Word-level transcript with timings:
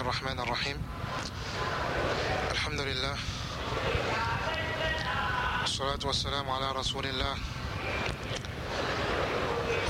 الله 0.00 0.10
الرحمن 0.10 0.40
الرحيم 0.40 0.82
الحمد 2.50 2.80
لله 2.80 3.16
والصلاة 5.60 5.98
والسلام 6.04 6.50
على 6.50 6.72
رسول 6.72 7.06
الله 7.06 7.34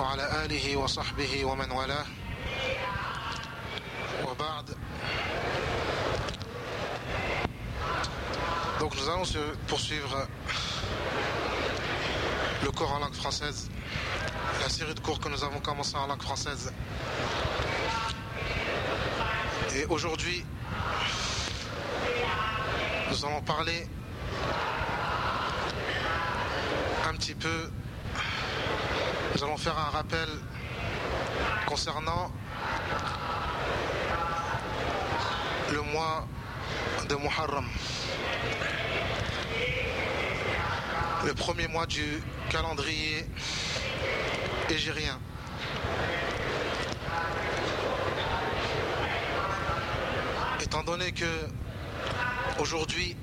وعلى 0.00 0.44
آله 0.44 0.76
وصحبه 0.76 1.44
ومن 1.44 1.70
والاه 1.70 2.06
وبعد 4.26 4.76
Donc 8.80 8.96
nous 8.96 9.08
allons 9.08 9.22
poursuivre 9.68 10.26
le 12.64 12.70
cours 12.72 12.92
en 12.92 12.98
langue 12.98 13.14
française, 13.14 13.70
la 14.60 14.68
série 14.68 14.94
de 14.94 15.00
cours 15.00 15.20
que 15.20 15.28
nous 15.28 15.44
avons 15.44 15.60
commencé 15.60 15.96
en 15.96 16.08
langue 16.08 16.22
française. 16.22 16.72
Et 19.76 19.86
aujourd'hui, 19.88 20.44
nous 23.08 23.24
allons 23.24 23.40
parler 23.42 23.86
un 27.08 27.14
petit 27.14 27.34
peu, 27.34 27.70
nous 29.34 29.44
allons 29.44 29.56
faire 29.56 29.78
un 29.78 29.90
rappel 29.90 30.28
concernant 31.66 32.32
le 35.72 35.82
mois 35.82 36.26
de 37.08 37.14
Muharram, 37.14 37.68
le 41.24 41.34
premier 41.34 41.68
mois 41.68 41.86
du 41.86 42.20
calendrier 42.50 43.24
égérien. 44.68 45.20
Étant 50.62 50.82
donné 50.82 51.12
que 51.12 51.24
aujourd'hui 52.58 53.16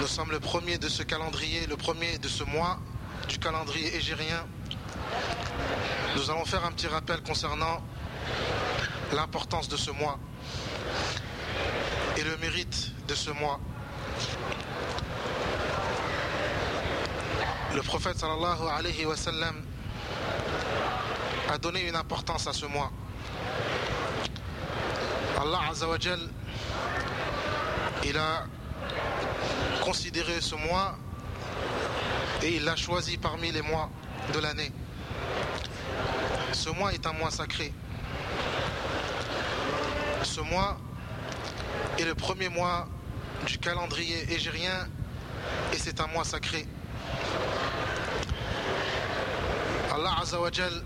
nous 0.00 0.06
sommes 0.06 0.30
le 0.30 0.40
premier 0.40 0.76
de 0.78 0.88
ce 0.88 1.02
calendrier, 1.02 1.66
le 1.66 1.76
premier 1.76 2.18
de 2.18 2.28
ce 2.28 2.44
mois 2.44 2.78
du 3.28 3.38
calendrier 3.38 3.96
égérien, 3.96 4.46
nous 6.16 6.30
allons 6.30 6.44
faire 6.44 6.64
un 6.66 6.72
petit 6.72 6.86
rappel 6.86 7.22
concernant 7.22 7.82
l'importance 9.12 9.68
de 9.68 9.76
ce 9.76 9.90
mois 9.90 10.18
et 12.18 12.22
le 12.24 12.36
mérite 12.36 12.92
de 13.08 13.14
ce 13.14 13.30
mois. 13.30 13.58
Le 17.74 17.80
prophète 17.82 18.18
sallallahu 18.18 18.68
alayhi 18.70 19.06
wa 19.06 19.16
sallam 19.16 19.56
a 21.50 21.56
donné 21.56 21.88
une 21.88 21.96
importance 21.96 22.46
à 22.46 22.52
ce 22.52 22.66
mois. 22.66 22.90
Allah 25.42 25.70
azawajal, 25.72 26.20
il 28.04 28.16
a 28.16 28.44
considéré 29.82 30.40
ce 30.40 30.54
mois 30.54 30.96
et 32.44 32.54
il 32.54 32.64
l'a 32.64 32.76
choisi 32.76 33.16
parmi 33.18 33.50
les 33.50 33.60
mois 33.60 33.90
de 34.32 34.38
l'année. 34.38 34.70
Ce 36.52 36.70
mois 36.70 36.92
est 36.92 37.04
un 37.08 37.12
mois 37.14 37.32
sacré. 37.32 37.72
Ce 40.22 40.40
mois 40.42 40.76
est 41.98 42.04
le 42.04 42.14
premier 42.14 42.48
mois 42.48 42.86
du 43.44 43.58
calendrier 43.58 44.32
égérien 44.32 44.86
et 45.72 45.76
c'est 45.76 46.00
un 46.00 46.06
mois 46.06 46.24
sacré. 46.24 46.64
Allah 49.92 50.12
Azzawajal, 50.22 50.84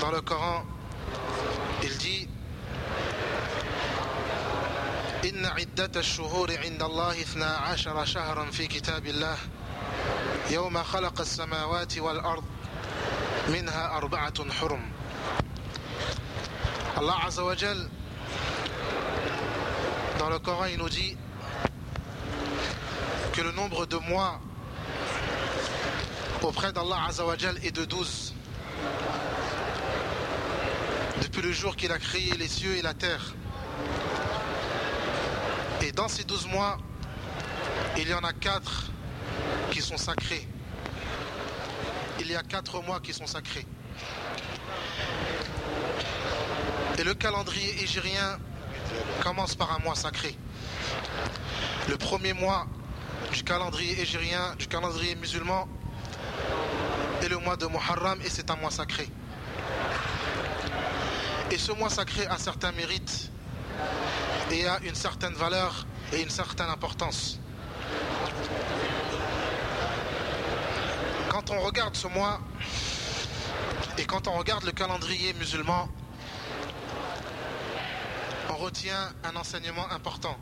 dans 0.00 0.10
le 0.12 0.22
Coran, 0.22 0.64
il 1.82 1.94
dit 1.98 2.26
إن 5.24 5.46
عدة 5.46 6.00
الشهور 6.00 6.56
عند 6.58 6.82
الله 6.82 7.20
اثنا 7.20 7.46
عشر 7.46 8.04
شهرا 8.04 8.50
في 8.50 8.66
كتاب 8.66 9.06
الله 9.06 9.36
يوم 10.50 10.82
خلق 10.82 11.20
السماوات 11.20 11.98
والأرض 11.98 12.44
منها 13.48 13.96
أربعة 13.96 14.50
حرم 14.52 14.82
Azza 17.26 17.44
wa 17.44 17.54
Jal 17.56 17.88
dans 20.18 20.28
le 20.28 20.38
Coran 20.38 20.66
il 20.66 20.78
nous 20.78 20.88
dit 20.88 21.16
que 23.32 23.40
le 23.40 23.52
nombre 23.52 23.86
de 23.86 23.96
mois 23.96 24.38
auprès 26.42 26.72
d'Allah 26.72 27.04
Azzawajal 27.08 27.58
est 27.64 27.70
de 27.70 27.84
12. 27.84 28.34
Depuis 31.22 31.42
le 31.42 31.52
jour 31.52 31.76
qu'il 31.76 31.92
a 31.92 31.98
créé 31.98 32.32
les 32.36 32.48
cieux 32.48 32.76
et 32.76 32.82
la 32.82 32.94
terre. 32.94 33.34
Dans 36.00 36.08
ces 36.08 36.24
12 36.24 36.46
mois, 36.46 36.78
il 37.98 38.08
y 38.08 38.14
en 38.14 38.24
a 38.24 38.32
4 38.32 38.90
qui 39.70 39.82
sont 39.82 39.98
sacrés. 39.98 40.48
Il 42.18 42.30
y 42.30 42.34
a 42.34 42.42
4 42.42 42.80
mois 42.80 43.00
qui 43.00 43.12
sont 43.12 43.26
sacrés. 43.26 43.66
Et 46.96 47.04
le 47.04 47.12
calendrier 47.12 47.82
égérien 47.82 48.38
commence 49.22 49.54
par 49.54 49.74
un 49.74 49.78
mois 49.80 49.94
sacré. 49.94 50.34
Le 51.86 51.98
premier 51.98 52.32
mois 52.32 52.66
du 53.34 53.44
calendrier 53.44 54.00
égérien, 54.00 54.54
du 54.58 54.68
calendrier 54.68 55.16
musulman, 55.16 55.68
est 57.20 57.28
le 57.28 57.36
mois 57.36 57.58
de 57.58 57.66
Muharram 57.66 58.18
et 58.22 58.30
c'est 58.30 58.50
un 58.50 58.56
mois 58.56 58.70
sacré. 58.70 59.06
Et 61.50 61.58
ce 61.58 61.72
mois 61.72 61.90
sacré 61.90 62.26
a 62.26 62.38
certains 62.38 62.72
mérites 62.72 63.30
et 64.50 64.66
a 64.66 64.80
une 64.82 64.94
certaine 64.94 65.34
valeur 65.34 65.86
et 66.12 66.22
une 66.22 66.30
certaine 66.30 66.68
importance. 66.68 67.38
Quand 71.28 71.50
on 71.50 71.60
regarde 71.60 71.96
ce 71.96 72.08
mois 72.08 72.40
et 73.98 74.04
quand 74.04 74.28
on 74.28 74.32
regarde 74.32 74.64
le 74.64 74.72
calendrier 74.72 75.32
musulman, 75.34 75.88
on 78.50 78.56
retient 78.56 79.12
un 79.24 79.36
enseignement 79.36 79.88
important. 79.90 80.36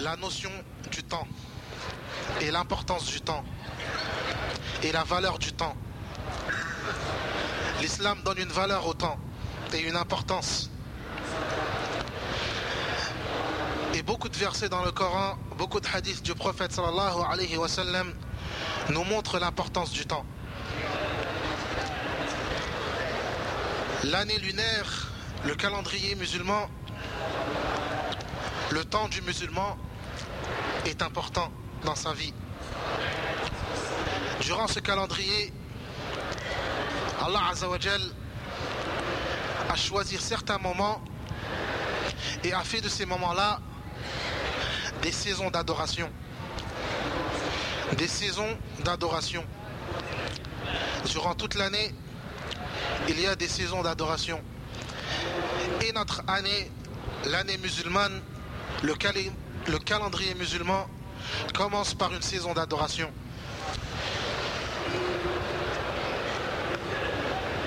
La 0.00 0.16
notion 0.16 0.50
du 0.90 1.02
temps 1.04 1.26
et 2.40 2.50
l'importance 2.50 3.06
du 3.06 3.20
temps 3.20 3.44
et 4.82 4.90
la 4.90 5.04
valeur 5.04 5.38
du 5.38 5.52
temps. 5.52 5.76
L'islam 7.80 8.20
donne 8.24 8.38
une 8.38 8.52
valeur 8.52 8.86
au 8.86 8.94
temps 8.94 9.18
et 9.72 9.80
une 9.80 9.96
importance. 9.96 10.71
Et 13.94 14.02
beaucoup 14.02 14.30
de 14.30 14.36
versets 14.36 14.70
dans 14.70 14.82
le 14.82 14.90
Coran, 14.90 15.36
beaucoup 15.58 15.78
de 15.78 15.86
hadiths 15.86 16.22
du 16.22 16.34
prophète 16.34 16.72
sallallahu 16.72 17.20
alayhi 17.30 17.58
wa 17.58 17.68
sallam 17.68 18.14
nous 18.88 19.04
montrent 19.04 19.38
l'importance 19.38 19.90
du 19.92 20.06
temps. 20.06 20.24
L'année 24.04 24.38
lunaire, 24.38 25.12
le 25.44 25.54
calendrier 25.54 26.14
musulman, 26.14 26.70
le 28.70 28.82
temps 28.84 29.08
du 29.08 29.20
musulman 29.22 29.76
est 30.86 31.02
important 31.02 31.52
dans 31.84 31.94
sa 31.94 32.14
vie. 32.14 32.32
Durant 34.40 34.68
ce 34.68 34.80
calendrier, 34.80 35.52
Allah 37.20 37.42
Azzawajal 37.50 38.00
a 39.68 39.76
choisi 39.76 40.16
certains 40.16 40.58
moments 40.58 41.02
et 42.42 42.54
a 42.54 42.60
fait 42.64 42.80
de 42.80 42.88
ces 42.88 43.04
moments-là 43.04 43.60
des 45.02 45.12
saisons 45.12 45.50
d'adoration. 45.50 46.08
Des 47.98 48.08
saisons 48.08 48.56
d'adoration. 48.84 49.44
Durant 51.10 51.34
toute 51.34 51.56
l'année, 51.56 51.92
il 53.08 53.20
y 53.20 53.26
a 53.26 53.34
des 53.34 53.48
saisons 53.48 53.82
d'adoration. 53.82 54.40
Et 55.82 55.92
notre 55.92 56.22
année, 56.28 56.70
l'année 57.26 57.58
musulmane, 57.58 58.22
le, 58.82 58.94
le 59.66 59.78
calendrier 59.78 60.34
musulman 60.34 60.86
commence 61.52 61.94
par 61.94 62.14
une 62.14 62.22
saison 62.22 62.54
d'adoration. 62.54 63.10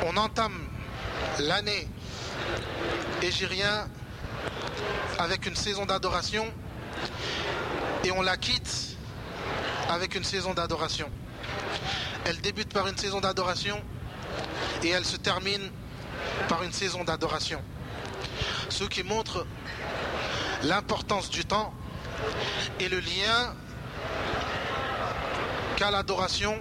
On 0.05 0.15
entame 0.15 0.57
l'année 1.39 1.87
égérien 3.21 3.87
avec 5.19 5.45
une 5.45 5.55
saison 5.55 5.85
d'adoration 5.85 6.45
et 8.03 8.11
on 8.11 8.21
la 8.21 8.37
quitte 8.37 8.97
avec 9.89 10.15
une 10.15 10.23
saison 10.23 10.53
d'adoration. 10.53 11.09
Elle 12.25 12.39
débute 12.41 12.73
par 12.73 12.87
une 12.87 12.97
saison 12.97 13.21
d'adoration 13.21 13.81
et 14.83 14.89
elle 14.89 15.05
se 15.05 15.17
termine 15.17 15.71
par 16.47 16.63
une 16.63 16.71
saison 16.71 17.03
d'adoration. 17.03 17.61
Ce 18.69 18.83
qui 18.83 19.03
montre 19.03 19.45
l'importance 20.63 21.29
du 21.29 21.45
temps 21.45 21.73
et 22.79 22.89
le 22.89 22.99
lien 22.99 23.53
qu'a 25.77 25.91
l'adoration 25.91 26.59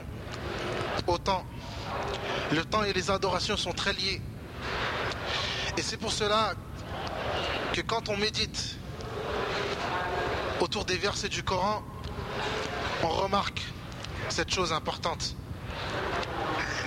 au 1.06 1.18
temps. 1.18 1.44
Le 2.52 2.64
temps 2.64 2.84
et 2.84 2.92
les 2.92 3.10
adorations 3.10 3.56
sont 3.56 3.72
très 3.72 3.92
liés. 3.92 4.20
Et 5.76 5.82
c'est 5.82 5.96
pour 5.96 6.12
cela 6.12 6.54
que 7.72 7.80
quand 7.80 8.08
on 8.08 8.16
médite 8.16 8.76
autour 10.60 10.84
des 10.84 10.96
versets 10.96 11.28
du 11.28 11.42
Coran, 11.42 11.82
on 13.02 13.08
remarque 13.08 13.62
cette 14.28 14.52
chose 14.52 14.72
importante. 14.72 15.36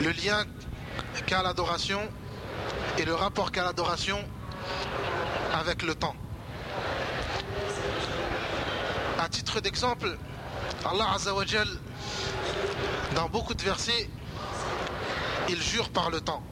Le 0.02 0.12
lien 0.12 0.46
qu'a 1.26 1.44
l'adoration 1.44 2.02
et 2.98 3.06
le 3.06 3.14
rapport 3.14 3.52
qu'a 3.52 3.64
l'adoration 3.64 4.20
avec 5.54 5.84
le 5.84 5.96
temps. 5.96 6.16
À 9.20 9.30
titre 9.30 9.60
d'exemple, 9.60 10.18
Allah 10.86 11.14
Azzawajal, 11.16 11.68
dans 13.16 13.30
beaucoup 13.30 13.54
de 13.54 13.62
versets, 13.64 14.10
il 15.50 15.62
jure 15.62 15.90
par 15.90 16.10
le 16.10 16.22
temps. 16.22 16.44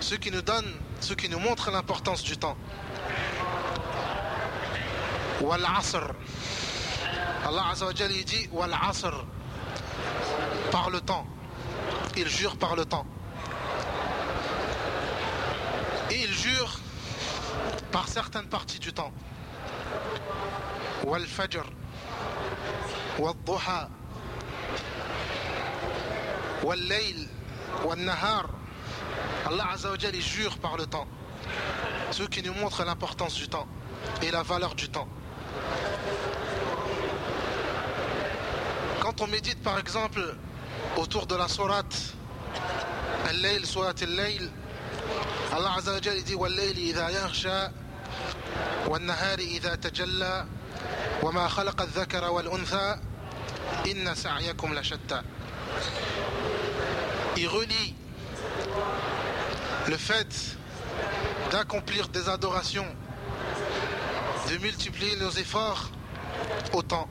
Ce 0.00 0.14
qui 0.14 0.30
nous 0.30 0.42
donne, 0.42 0.66
ce 1.00 1.14
qui 1.14 1.28
nous 1.28 1.38
montre 1.38 1.70
l'importance 1.70 2.22
du 2.22 2.36
temps. 2.36 2.56
Wal 5.42 5.64
asr. 5.64 6.14
Allah 7.44 7.70
Azzawajal 7.72 8.12
il 8.12 8.24
dit. 8.24 8.48
Par 10.70 10.88
le 10.90 11.00
temps. 11.00 11.26
Il 12.16 12.28
jure 12.28 12.56
par 12.56 12.76
le 12.76 12.84
temps. 12.84 13.04
Et 16.10 16.22
il 16.22 16.32
jure 16.32 16.78
par 17.90 18.06
certaines 18.08 18.46
parties 18.46 18.78
du 18.78 18.92
temps. 18.92 19.12
Wal 21.04 21.26
fajr. 21.26 21.64
Wal 23.18 23.34
duha. 23.44 23.88
Wal 26.62 26.78
layl. 26.78 27.28
Wal 27.84 27.98
nahar. 27.98 28.46
Allah 29.46 29.70
Azzawajal 29.72 30.14
il 30.14 30.22
jure 30.22 30.56
par 30.58 30.76
le 30.76 30.86
temps. 30.86 31.08
Ce 32.12 32.22
qui 32.22 32.42
nous 32.44 32.54
montre 32.54 32.84
l'importance 32.84 33.34
du 33.34 33.48
temps 33.48 33.66
et 34.22 34.30
la 34.30 34.44
valeur 34.44 34.76
du 34.76 34.88
temps. 34.88 35.08
quand 39.16 39.24
on 39.24 39.26
médite 39.26 39.62
par 39.62 39.78
exemple 39.78 40.20
autour 40.96 41.26
de 41.26 41.34
la 41.34 41.48
sourate 41.48 42.14
Al-Layl, 43.28 43.66
sourate 43.66 44.02
Al-Layl, 44.02 44.48
Allah 45.52 45.72
Azza 45.76 45.92
wa 45.92 46.00
dit 46.00 46.34
"Wal-layl 46.34 46.78
idha 46.78 47.10
yaghsha 47.10 47.72
wan-nahari 48.88 49.44
idha 49.56 49.76
tajalla 49.76 50.46
wa 51.22 51.32
ma 51.32 51.48
khalaqa 51.48 51.84
wal-untha 52.32 53.00
inna 53.86 54.14
sa'yakum 54.14 54.72
lashatta." 54.72 55.22
Il 57.36 57.48
relie 57.48 57.94
le 59.88 59.96
fait 59.96 60.56
d'accomplir 61.50 62.08
des 62.08 62.28
adorations, 62.30 62.88
de 64.50 64.56
multiplier 64.58 65.16
nos 65.16 65.30
efforts 65.30 65.90
au 66.72 66.82
temps. 66.82 67.08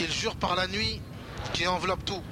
Il 0.00 0.12
jure 0.12 0.36
par 0.36 0.54
la 0.56 0.66
nuit 0.66 1.00
qui 1.54 1.66
enveloppe 1.66 2.04
tout. 2.04 2.22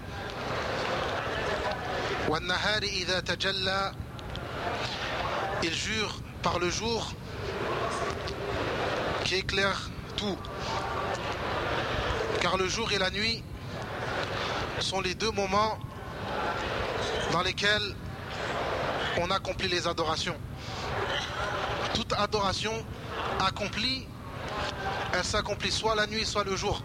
Il 5.62 5.72
jure 5.72 6.20
par 6.42 6.58
le 6.58 6.68
jour 6.68 7.14
qui 9.24 9.36
éclaire 9.36 9.90
tout. 10.16 10.36
Car 12.42 12.58
le 12.58 12.68
jour 12.68 12.92
et 12.92 12.98
la 12.98 13.10
nuit 13.10 13.42
sont 14.80 15.00
les 15.00 15.14
deux 15.14 15.30
moments 15.30 15.78
dans 17.32 17.42
lesquels 17.42 17.94
on 19.18 19.30
accomplit 19.30 19.68
les 19.68 19.86
adorations. 19.86 20.36
Toute 21.94 22.12
adoration 22.12 22.74
accomplie, 23.40 24.06
elle 25.12 25.25
s'accomplit 25.25 25.70
soit 25.70 25.94
la 25.94 26.06
nuit, 26.06 26.25
soit 26.25 26.44
le 26.44 26.56
jour. 26.56 26.82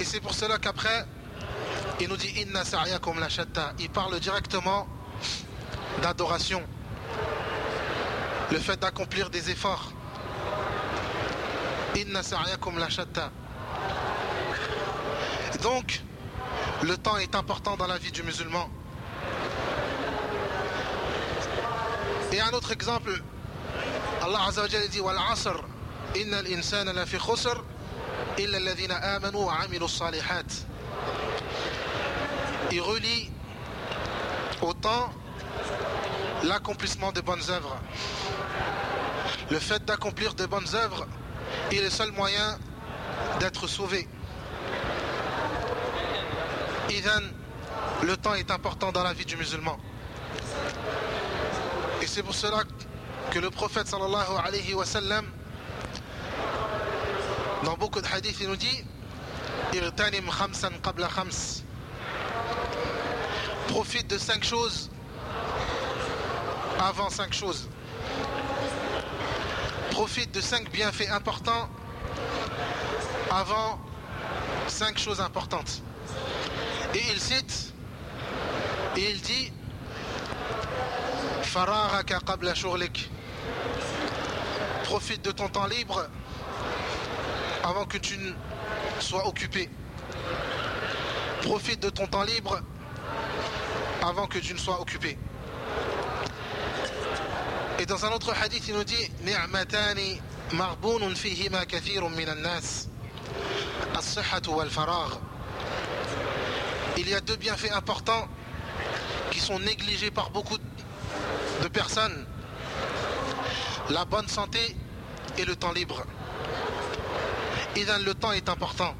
Et 0.00 0.04
c'est 0.04 0.20
pour 0.20 0.34
cela 0.34 0.58
qu'après, 0.58 1.06
il 2.00 2.08
nous 2.08 2.16
dit 2.16 2.32
Inna 2.40 2.62
comme 3.00 3.18
la 3.18 3.28
shatta. 3.28 3.72
Il 3.78 3.90
parle 3.90 4.18
directement 4.20 4.86
d'adoration. 6.02 6.62
Le 8.52 8.58
fait 8.58 8.78
d'accomplir 8.78 9.30
des 9.30 9.50
efforts. 9.50 9.92
Inna 11.96 12.20
comme 12.60 12.78
la 12.78 12.88
shatta. 12.88 13.30
Donc, 15.62 16.02
le 16.82 16.96
temps 16.96 17.16
est 17.16 17.34
important 17.34 17.76
dans 17.76 17.88
la 17.88 17.98
vie 17.98 18.12
du 18.12 18.22
musulman. 18.22 18.70
Et 22.32 22.40
un 22.40 22.50
autre 22.50 22.70
exemple, 22.70 23.20
Allah 24.28 24.50
dit. 24.88 25.00
Il 32.70 32.80
relie 32.82 33.30
au 34.60 34.74
temps 34.74 35.10
l'accomplissement 36.42 37.10
des 37.12 37.22
bonnes 37.22 37.42
œuvres. 37.48 37.76
Le 39.50 39.58
fait 39.58 39.82
d'accomplir 39.84 40.34
de 40.34 40.44
bonnes 40.44 40.74
œuvres 40.74 41.06
est 41.72 41.80
le 41.80 41.88
seul 41.88 42.12
moyen 42.12 42.58
d'être 43.40 43.66
sauvé. 43.66 44.06
Idan, 46.90 47.22
le 48.02 48.16
temps 48.18 48.34
est 48.34 48.50
important 48.50 48.92
dans 48.92 49.02
la 49.02 49.14
vie 49.14 49.24
du 49.24 49.38
musulman. 49.38 49.78
Et 52.02 52.06
c'est 52.06 52.22
pour 52.22 52.34
cela 52.34 52.64
que 52.64 52.77
le 53.40 53.50
prophète 53.50 53.86
sallallahu 53.86 54.36
alayhi 54.44 54.74
wa 54.74 54.84
sallam, 54.84 55.26
dans 57.64 57.76
beaucoup 57.76 58.00
de 58.00 58.06
hadiths, 58.06 58.40
il 58.40 58.48
nous 58.48 58.56
dit 58.56 58.84
khamsan 59.72 60.70
qabla 60.82 61.08
khams. 61.08 61.62
Profite 63.68 64.08
de 64.08 64.18
cinq 64.18 64.44
choses 64.44 64.90
avant 66.80 67.10
cinq 67.10 67.32
choses. 67.32 67.68
Profite 69.90 70.32
de 70.32 70.40
cinq 70.40 70.70
bienfaits 70.70 71.10
importants 71.10 71.68
avant 73.30 73.78
cinq 74.68 74.98
choses 74.98 75.20
importantes. 75.20 75.82
Et 76.94 77.02
il 77.12 77.20
cite, 77.20 77.74
et 78.96 79.10
il 79.10 79.20
dit. 79.20 79.52
Profite 84.84 85.24
de 85.24 85.30
ton 85.30 85.48
temps 85.48 85.66
libre 85.66 86.06
avant 87.64 87.84
que 87.86 87.98
tu 87.98 88.18
ne 88.18 88.32
sois 89.00 89.26
occupé. 89.26 89.70
Profite 91.42 91.80
de 91.80 91.90
ton 91.90 92.06
temps 92.06 92.22
libre 92.22 92.60
avant 94.02 94.26
que 94.26 94.38
tu 94.38 94.52
ne 94.52 94.58
sois 94.58 94.80
occupé. 94.80 95.16
Et 97.78 97.86
dans 97.86 98.04
un 98.04 98.10
autre 98.10 98.34
hadith, 98.42 98.68
il 98.68 98.74
nous 98.74 98.84
dit 98.84 99.10
Ni'matani 99.22 100.20
marbunun 100.52 101.14
fihima 101.14 101.64
kathirun 101.66 102.10
nas. 102.10 102.88
Wal 104.48 104.70
il 106.96 107.08
y 107.08 107.14
a 107.14 107.20
deux 107.20 107.36
bienfaits 107.36 107.72
importants 107.72 108.28
qui 109.30 109.40
sont 109.40 109.58
négligés 109.60 110.10
par 110.10 110.30
beaucoup 110.30 110.58
de 110.58 110.67
personnes. 111.68 112.26
La 113.90 114.04
bonne 114.04 114.28
santé 114.28 114.76
et 115.36 115.44
le 115.44 115.56
temps 115.56 115.72
libre. 115.72 116.04
Et 117.76 117.84
le 117.84 118.14
temps 118.14 118.32
est 118.32 118.48
important. 118.48 118.94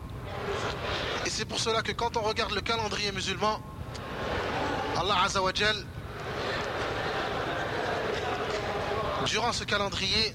Et 1.27 1.31
c'est 1.31 1.45
pour 1.45 1.59
cela 1.59 1.83
que 1.83 1.93
quand 1.93 2.17
on 2.17 2.23
regarde 2.23 2.53
le 2.53 2.61
calendrier 2.61 3.13
musulman, 3.13 3.61
Allah 4.97 5.23
Azawajal, 5.25 5.77
durant 9.27 9.53
ce 9.53 9.65
calendrier, 9.65 10.35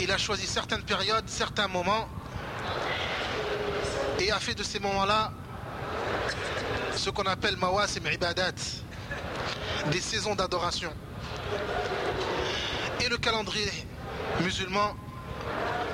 il 0.00 0.10
a 0.10 0.18
choisi 0.18 0.46
certaines 0.46 0.82
périodes, 0.82 1.28
certains 1.28 1.68
moments, 1.68 2.08
et 4.18 4.30
a 4.30 4.40
fait 4.40 4.54
de 4.54 4.62
ces 4.62 4.78
moments-là 4.78 5.32
ce 6.96 7.10
qu'on 7.10 7.24
appelle 7.24 7.56
mawasim 7.56 8.06
ibadat, 8.12 8.52
des 9.90 10.00
saisons 10.00 10.34
d'adoration. 10.34 10.92
Et 13.00 13.08
le 13.08 13.16
calendrier 13.18 13.70
musulman 14.40 14.96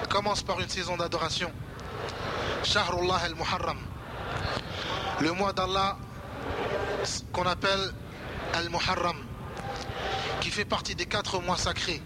commence 0.08 0.42
par 0.42 0.60
une 0.60 0.68
saison 0.68 0.96
d'adoration. 0.96 1.50
Shahrullah 2.64 3.16
al-Muharram. 3.24 3.78
Le 5.20 5.32
mois 5.32 5.52
d'Allah 5.52 5.96
qu'on 7.32 7.46
appelle 7.46 7.92
al-Muharram, 8.54 9.16
qui 10.40 10.50
fait 10.50 10.64
partie 10.64 10.94
des 10.94 11.06
quatre 11.06 11.40
mois 11.40 11.56
sacrés. 11.56 12.00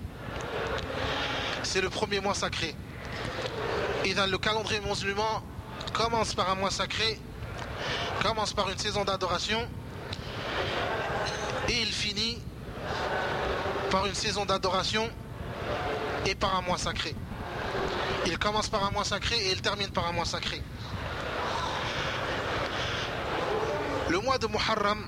C'est 1.63 1.81
le 1.81 1.91
premier 1.91 2.21
mois 2.21 2.35
sacré. 2.35 2.75
Et 4.05 4.15
dans 4.15 4.31
le 4.31 4.39
calendrier 4.39 4.81
musulman 4.81 5.43
commence 5.93 6.35
par 6.35 6.51
un 6.51 6.55
mois 6.55 6.71
sacré, 6.71 7.21
commence 8.23 8.53
par 8.53 8.71
une 8.71 8.79
saison 8.79 9.05
d'adoration 9.05 9.69
et 11.69 11.81
il 11.81 11.93
finit 11.93 12.39
par 13.91 14.07
une 14.07 14.15
saison 14.15 14.45
d'adoration 14.45 15.09
et 16.27 16.35
par 16.35 16.57
un 16.57 16.63
mois 16.63 16.79
sacré. 16.79 17.15
Il 18.27 18.39
commence 18.39 18.69
par 18.69 18.85
un 18.85 18.91
mois 18.91 19.05
sacré 19.05 19.37
et 19.37 19.53
il 19.53 19.61
termine 19.63 19.91
par 19.91 20.07
un 20.07 20.13
mois 20.13 20.25
sacré. 20.25 20.61
Le 24.09 24.21
mois 24.21 24.39
de 24.39 24.47
Muharram, 24.47 25.05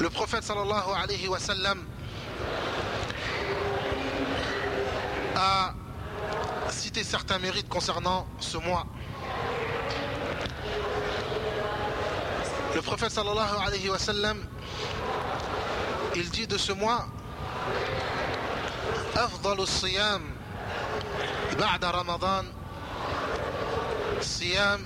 le 0.00 0.10
prophète 0.10 0.44
sallallahu 0.44 0.90
alayhi 1.02 1.28
wa 1.28 1.38
sallam 1.38 1.84
a 5.36 5.74
cité 6.70 7.04
certains 7.04 7.38
mérites 7.38 7.68
concernant 7.68 8.26
ce 8.40 8.56
mois. 8.56 8.86
Le 12.75 12.81
prophète 12.81 13.11
sallallahu 13.11 13.55
alayhi 13.65 13.89
wa 13.89 13.97
sallam, 13.97 14.37
il 16.15 16.29
dit 16.29 16.47
de 16.47 16.57
ce 16.57 16.71
mois 16.73 17.07
أفضل 19.17 19.59
الصيام 19.61 20.21
بعد 21.59 21.85
رمضان 21.85 22.45
صيام 24.21 24.81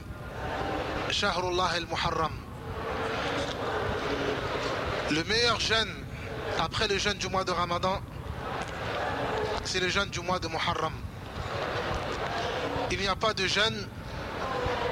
شهر 1.09 1.49
الله 1.49 1.77
المحرم 1.77 2.31
Le 5.11 5.23
meilleur 5.25 5.59
jeûne 5.59 5.93
après 6.57 6.87
le 6.87 6.97
jeûne 6.97 7.17
du 7.17 7.27
mois 7.27 7.43
de 7.43 7.51
Ramadan, 7.51 8.01
c'est 9.65 9.81
le 9.81 9.89
jeûne 9.89 10.09
du 10.09 10.21
mois 10.21 10.39
de 10.39 10.47
Muharram. 10.47 10.93
Il 12.91 12.99
n'y 12.99 13.07
a 13.09 13.15
pas 13.17 13.33
de 13.33 13.45
jeûne, 13.45 13.87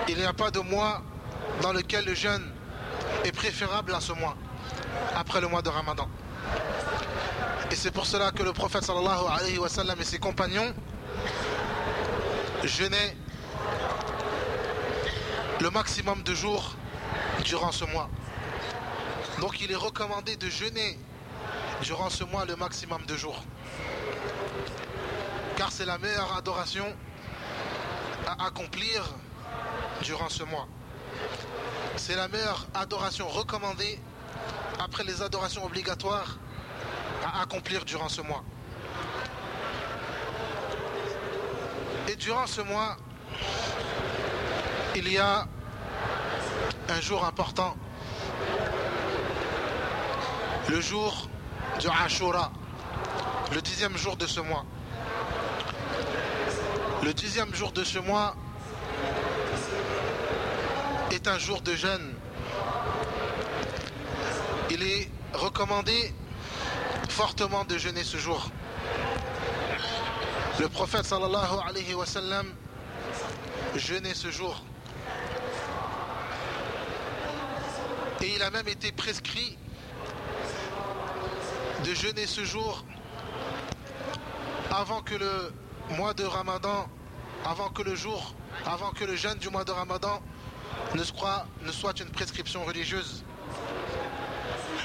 il 0.10 0.18
n'y 0.18 0.26
a 0.26 0.34
pas 0.34 0.52
de 0.52 0.60
mois 0.60 1.02
dans 1.62 1.72
lequel 1.72 2.04
le 2.04 2.16
jeûne 2.16 2.52
est 3.25 3.33
préférable 3.33 3.95
à 3.95 4.01
ce 4.01 4.13
mois, 4.13 4.37
après 5.15 5.41
le 5.41 5.49
mois 5.49 5.63
de 5.63 5.71
Ramadan. 5.71 6.09
Et 7.71 7.77
c'est 7.77 7.91
pour 7.91 8.07
cela 8.07 8.31
que 8.31 8.43
le 8.43 8.53
prophète 8.53 8.85
sallallahu 8.85 9.27
alayhi 9.31 9.59
wa 9.59 9.69
sallam 9.69 9.99
et 10.01 10.05
ses 10.05 10.19
compagnons 10.19 10.75
jeûnaient 12.63 13.17
le 15.61 15.71
maximum 15.71 16.23
de 16.23 16.35
jours 16.35 16.77
durant 17.45 17.73
ce 17.73 17.85
mois. 17.87 18.09
Donc 19.41 19.61
il 19.61 19.73
est 19.73 19.77
recommandé 19.77 20.37
de 20.37 20.49
jeûner 20.49 20.99
durant 21.83 22.11
ce 22.11 22.25
mois 22.25 22.45
le 22.45 22.57
maximum 22.57 23.05
de 23.07 23.17
jours. 23.17 23.43
Car 25.57 25.73
c'est 25.73 25.87
la 25.87 25.99
meilleure 25.99 26.37
adoration 26.37 26.87
à 28.27 28.47
accomplir 28.47 29.15
durant 30.03 30.29
ce 30.29 30.43
mois. 30.45 30.69
C'est 31.97 32.17
la 32.17 32.29
meilleure 32.29 32.67
adoration 32.75 33.29
recommandée 33.29 33.99
après 34.79 35.05
les 35.05 35.23
adorations 35.23 35.65
obligatoires 35.65 36.39
à 37.25 37.43
accomplir 37.43 37.85
durant 37.85 38.09
ce 38.09 38.21
mois. 38.21 38.43
Et 42.09 42.17
durant 42.17 42.47
ce 42.47 42.61
mois, 42.61 42.97
il 44.97 45.11
y 45.11 45.19
a 45.19 45.47
un 46.89 47.01
jour 47.01 47.25
important, 47.25 47.77
le 50.69 50.81
jour 50.81 51.29
du 51.81 51.87
Ashura, 51.89 52.53
le 53.53 53.63
dixième 53.63 53.97
jour 53.97 54.17
de 54.17 54.27
ce 54.27 54.41
mois. 54.41 54.65
Le 57.03 57.13
dixième 57.13 57.55
jour 57.55 57.73
de 57.73 57.85
ce 57.85 57.99
mois 57.99 58.35
un 61.27 61.39
jour 61.39 61.61
de 61.63 61.75
jeûne. 61.75 62.15
Il 64.71 64.83
est 64.83 65.09
recommandé 65.33 66.13
fortement 67.09 67.65
de 67.65 67.79
jeûner 67.79 68.05
ce 68.05 68.17
jour. 68.17 68.51
Le 70.61 70.69
prophète 70.69 71.05
sallallahu 71.05 71.61
alayhi 71.67 71.95
wa 71.95 72.07
sallam 72.07 72.47
jeûnait 73.75 74.15
ce 74.15 74.31
jour. 74.31 74.63
Et 78.21 78.35
il 78.35 78.43
a 78.43 78.51
même 78.51 78.69
été 78.69 78.93
prescrit 78.93 79.57
de 81.85 81.95
jeûner 81.95 82.27
ce 82.27 82.45
jour 82.45 82.85
avant 84.71 85.03
que 85.03 85.15
le 85.15 85.53
mois 85.91 86.15
de 86.15 86.25
Ramadan, 86.25 86.89
avant 87.45 87.69
que 87.69 87.83
le 87.83 87.95
jour, 87.95 88.35
avant 88.67 88.91
que 88.91 89.05
le 89.05 89.17
jeûne 89.17 89.39
du 89.39 89.49
mois 89.49 89.65
de 89.65 89.73
Ramadan 89.73 90.23
ne 90.95 91.03
soit, 91.03 91.47
ne 91.63 91.73
soit 91.73 92.01
une 92.01 92.11
prescription 92.11 92.65
religieuse. 92.65 93.25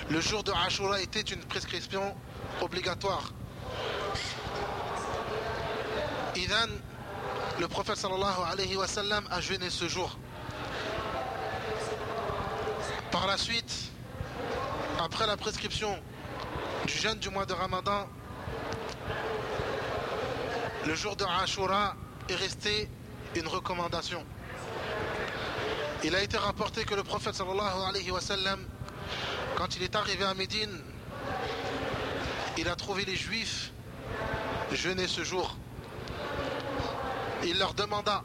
Le 0.10 0.20
jour 0.22 0.44
de 0.44 0.52
Ashura 0.52 1.02
était 1.02 1.22
une 1.22 1.42
prescription 1.42 2.16
obligatoire. 2.62 3.32
Idan, 6.36 6.70
le 7.60 7.68
prophète 7.68 7.98
sallallahu 7.98 8.42
alayhi 8.52 8.76
wa 8.76 8.88
sallam 8.88 9.28
a 9.30 9.40
jeûné 9.40 9.70
ce 9.70 9.88
jour. 9.88 10.18
Par 13.12 13.28
la 13.28 13.38
suite, 13.38 13.92
après 15.00 15.28
la 15.28 15.38
prescription 15.38 15.98
du 16.88 16.94
jeûne 16.94 17.20
du 17.20 17.30
mois 17.30 17.46
de 17.46 17.54
Ramadan, 17.54 18.08
le 20.88 20.96
jour 20.96 21.16
de 21.16 21.26
Ashura 21.26 21.96
est 22.30 22.36
resté 22.36 22.90
une 23.36 23.48
recommandation. 23.48 24.26
Il 26.04 26.16
a 26.16 26.22
été 26.22 26.38
rapporté 26.38 26.86
que 26.86 26.96
le 26.96 27.04
prophète 27.04 27.36
sallallahu 27.36 27.90
alayhi 27.90 28.10
wa 28.12 28.22
sallam, 28.22 28.66
quand 29.58 29.76
il 29.76 29.84
est 29.84 29.96
arrivé 29.98 30.24
à 30.24 30.34
Médine, 30.34 30.82
il 32.58 32.70
a 32.70 32.76
trouvé 32.76 33.04
les 33.04 33.18
juifs 33.18 33.72
jeûner 34.72 35.08
ce 35.08 35.24
jour. 35.26 35.58
Il 37.44 37.58
leur 37.60 37.74
demanda, 37.74 38.24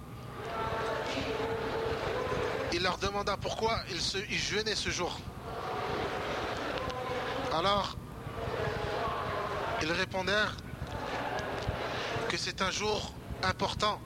il 2.73 2.83
leur 2.83 2.99
demanda 2.99 3.37
pourquoi 3.37 3.81
ils, 3.91 4.01
se, 4.01 4.19
jeûnaient 4.31 4.77
ce 4.77 4.91
jour. 4.91 5.19
Alors, 7.53 7.97
ils 9.83 9.93
répondèrent 9.93 10.57
que 12.29 12.37
c'est 12.37 12.63
un 12.63 12.71
jour 12.71 13.13
important, 13.43 14.01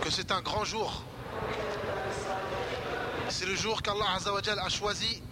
que 0.00 0.10
c'est 0.10 0.32
un 0.32 0.40
grand 0.40 0.64
jour. 0.64 1.02
C'est 3.30 3.46
le 3.46 3.54
jour 3.54 3.80
qu'Allah 3.80 4.18
a 4.64 4.68
choisi 4.68 5.22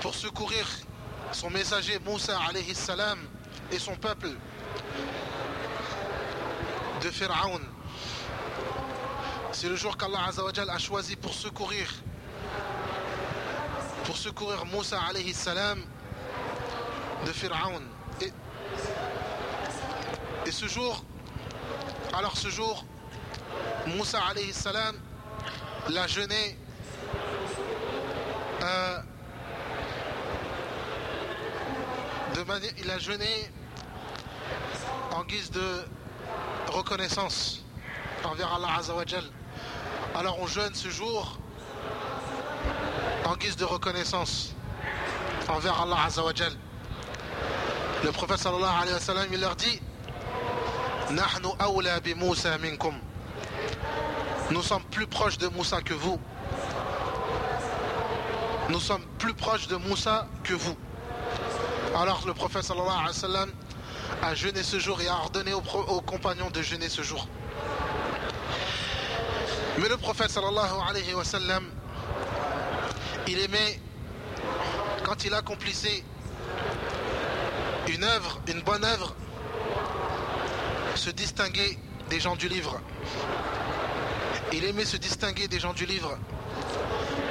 pour 0.00 0.14
secourir 0.14 0.66
son 1.32 1.50
messager 1.50 1.98
Moussa 1.98 2.38
alayhi 2.48 2.74
salam 2.74 3.18
et 3.70 3.78
son 3.78 3.94
peuple 3.94 4.30
de 7.02 7.10
Pharaon. 7.10 7.60
C'est 9.52 9.68
le 9.68 9.76
jour 9.76 9.98
qu'Allah 9.98 10.30
a 10.72 10.78
choisi 10.78 11.14
pour 11.16 11.34
secourir 11.34 11.92
pour 14.04 14.16
secourir 14.16 14.64
Moussa 14.64 14.98
alayhi 15.10 15.34
salam 15.34 15.82
de 17.26 17.32
Pharaon. 17.32 17.82
Et, 18.22 18.32
et 20.46 20.50
ce 20.50 20.66
jour, 20.66 21.04
alors 22.14 22.36
ce 22.38 22.48
jour, 22.48 22.86
Moussa 23.86 24.20
alayhi 24.30 24.54
salam 24.54 24.96
l'a 25.88 26.06
il 32.78 32.90
a 32.90 32.98
jeûné 32.98 33.50
en 35.12 35.24
guise 35.24 35.50
de 35.50 35.84
reconnaissance 36.72 37.62
envers 38.24 38.52
Allah 38.54 38.68
Azawajal. 38.78 39.24
Alors 40.14 40.38
on 40.40 40.46
jeûne 40.46 40.74
ce 40.74 40.88
jour 40.88 41.38
en 43.24 43.36
guise 43.36 43.56
de 43.56 43.64
reconnaissance 43.64 44.54
envers 45.48 45.80
Allah 45.80 46.04
Azawajal. 46.06 46.52
Le 48.04 48.12
prophète 48.12 48.38
sallallahu 48.38 48.80
alayhi 48.80 48.94
wa 48.94 49.00
sallam, 49.00 49.26
il 49.32 49.40
leur 49.40 49.56
dit 49.56 49.80
Nahnu 51.10 51.48
awla 51.58 52.00
bi. 52.00 52.14
Nous 54.50 54.62
sommes 54.62 54.82
plus 54.90 55.06
proches 55.06 55.38
de 55.38 55.46
Moussa 55.46 55.80
que 55.80 55.94
vous. 55.94 56.18
Nous 58.68 58.80
sommes 58.80 59.04
plus 59.18 59.32
proches 59.32 59.68
de 59.68 59.76
Moussa 59.76 60.26
que 60.42 60.54
vous. 60.54 60.76
Alors 61.96 62.22
le 62.26 62.34
prophète 62.34 62.64
sallallahu 62.64 62.88
alayhi 62.88 63.06
wa 63.06 63.12
sallam 63.12 63.50
a 64.22 64.34
jeûné 64.34 64.62
ce 64.64 64.78
jour 64.80 65.00
et 65.00 65.08
a 65.08 65.14
ordonné 65.14 65.52
aux, 65.54 66.00
compagnons 66.00 66.50
de 66.50 66.62
jeûner 66.62 66.88
ce 66.88 67.02
jour. 67.02 67.28
Mais 69.78 69.88
le 69.88 69.96
prophète 69.96 70.30
sallallahu 70.30 70.72
alayhi 70.88 71.14
wa 71.14 71.24
sallam, 71.24 71.64
il 73.28 73.38
aimait, 73.38 73.80
quand 75.04 75.24
il 75.24 75.32
accomplissait 75.32 76.02
une 77.88 78.02
œuvre, 78.02 78.40
une 78.48 78.62
bonne 78.62 78.84
œuvre, 78.84 79.14
se 80.96 81.10
distinguer 81.10 81.78
des 82.08 82.18
gens 82.18 82.34
du 82.34 82.48
livre. 82.48 82.80
Il 84.52 84.64
aimait 84.64 84.84
se 84.84 84.96
distinguer 84.96 85.48
des 85.48 85.60
gens 85.60 85.72
du 85.72 85.86
livre. 85.86 86.18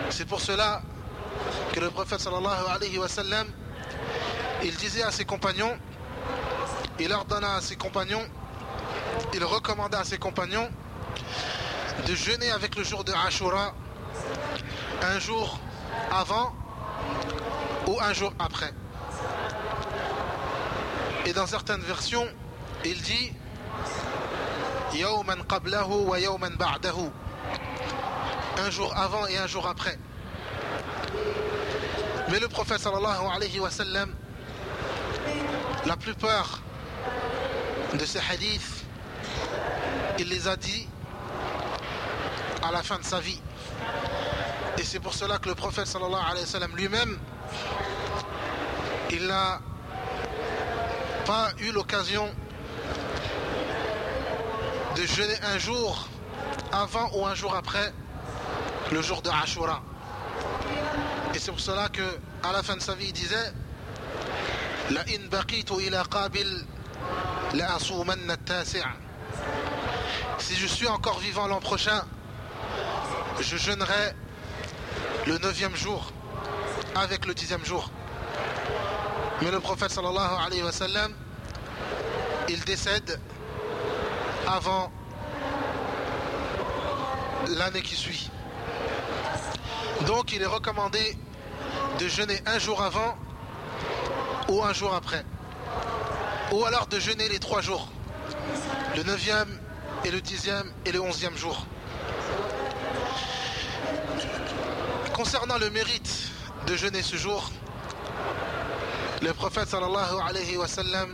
C'est 0.09 0.25
pour 0.25 0.41
cela 0.41 0.81
que 1.73 1.79
le 1.79 1.89
prophète 1.89 2.19
sallallahu 2.19 2.65
alayhi 2.69 2.97
wa 2.97 3.07
sallam, 3.07 3.47
il 4.63 4.75
disait 4.75 5.03
à 5.03 5.11
ses 5.11 5.25
compagnons, 5.25 5.77
il 6.99 7.11
ordonna 7.11 7.55
à 7.55 7.61
ses 7.61 7.75
compagnons, 7.75 8.25
il 9.33 9.43
recommanda 9.43 9.99
à 9.99 10.03
ses 10.03 10.17
compagnons 10.17 10.69
de 12.07 12.15
jeûner 12.15 12.51
avec 12.51 12.75
le 12.75 12.83
jour 12.83 13.03
de 13.03 13.11
Ashura 13.11 13.73
un 15.01 15.19
jour 15.19 15.59
avant 16.11 16.53
ou 17.87 17.99
un 17.99 18.13
jour 18.13 18.33
après. 18.39 18.73
Et 21.25 21.33
dans 21.33 21.47
certaines 21.47 21.81
versions, 21.81 22.27
il 22.85 23.01
dit 23.01 23.33
un 28.57 28.69
jour 28.71 28.93
avant 28.97 29.27
et 29.27 29.37
un 29.37 29.47
jour 29.47 29.67
après. 29.67 29.97
Mais 32.29 32.39
le 32.39 32.47
prophète 32.47 32.79
sallallahu 32.79 33.27
alayhi 33.35 33.59
wa 33.59 33.71
sallam, 33.71 34.13
la 35.85 35.95
plupart 35.95 36.61
de 37.93 38.05
ces 38.05 38.19
hadiths, 38.19 38.85
il 40.17 40.29
les 40.29 40.47
a 40.47 40.55
dit 40.55 40.87
à 42.63 42.71
la 42.71 42.83
fin 42.83 42.99
de 42.99 43.03
sa 43.03 43.19
vie. 43.19 43.41
Et 44.77 44.83
c'est 44.83 44.99
pour 44.99 45.13
cela 45.13 45.37
que 45.37 45.49
le 45.49 45.55
prophète 45.55 45.87
sallallahu 45.87 46.21
alayhi 46.29 46.45
wa 46.45 46.51
sallam 46.51 46.75
lui-même, 46.75 47.17
il 49.11 49.27
n'a 49.27 49.59
pas 51.25 51.49
eu 51.59 51.71
l'occasion 51.71 52.29
de 54.99 55.05
jeûner 55.05 55.39
un 55.43 55.57
jour 55.57 56.09
avant 56.73 57.09
ou 57.13 57.25
un 57.25 57.33
jour 57.33 57.55
après 57.55 57.93
le 58.91 59.01
jour 59.01 59.21
de 59.21 59.29
Ashura. 59.29 59.81
Et 61.33 61.39
c'est 61.39 61.51
pour 61.51 61.59
cela 61.61 61.87
que 61.87 62.01
à 62.43 62.51
la 62.51 62.61
fin 62.63 62.75
de 62.75 62.81
sa 62.81 62.95
vie 62.95 63.05
il 63.07 63.13
disait 63.13 63.53
La 64.91 65.03
ila 65.07 66.03
qabil 66.03 66.65
la 67.53 67.77
Si 70.39 70.55
je 70.55 70.67
suis 70.67 70.87
encore 70.87 71.19
vivant 71.19 71.47
l'an 71.47 71.61
prochain, 71.61 72.03
je 73.39 73.55
jeûnerai 73.55 74.13
le 75.27 75.37
neuvième 75.37 75.75
jour 75.77 76.11
avec 76.95 77.25
le 77.25 77.33
dixième 77.33 77.63
jour. 77.63 77.89
Mais 79.41 79.51
le 79.51 79.61
prophète 79.61 79.91
sallallahu 79.91 80.45
alayhi 80.45 80.63
wa 80.63 80.73
sallam, 80.73 81.13
il 82.49 82.59
décède 82.65 83.17
avant 84.47 84.91
l'année 87.47 87.81
qui 87.81 87.95
suit. 87.95 88.29
Donc 90.05 90.31
il 90.31 90.41
est 90.41 90.45
recommandé 90.47 91.17
de 91.99 92.07
jeûner 92.07 92.39
un 92.45 92.59
jour 92.59 92.81
avant 92.81 93.15
ou 94.47 94.63
un 94.63 94.73
jour 94.73 94.93
après. 94.93 95.25
Ou 96.51 96.65
alors 96.65 96.87
de 96.87 96.99
jeûner 96.99 97.29
les 97.29 97.39
trois 97.39 97.61
jours. 97.61 97.89
Le 98.95 99.03
neuvième 99.03 99.59
et 100.03 100.11
le 100.11 100.21
dixième 100.21 100.71
et 100.85 100.91
le 100.91 101.01
onzième 101.01 101.37
jour. 101.37 101.65
Concernant 105.13 105.57
le 105.57 105.69
mérite 105.69 106.31
de 106.65 106.75
jeûner 106.75 107.01
ce 107.01 107.17
jour, 107.17 107.51
le 109.21 109.33
prophète 109.33 109.67
sallallahu 109.67 110.15
alayhi 110.25 110.55
wa 110.55 110.67
sallam, 110.67 111.13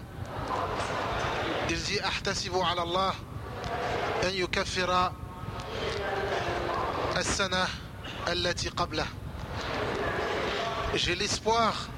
il 1.70 1.82
dit 1.82 2.00
Ahtasibu 2.00 2.58
ala 2.62 3.15
J'ai 10.96 11.14
l'espoir 11.14 11.90